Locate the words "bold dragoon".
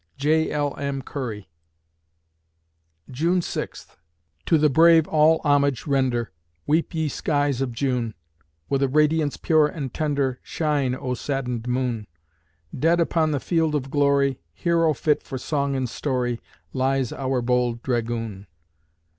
17.43-18.47